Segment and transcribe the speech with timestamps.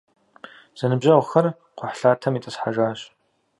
[0.79, 1.45] Зэныбжьэгъухэр
[1.77, 2.99] кхъухьлъатэм итӏысхьэжащ.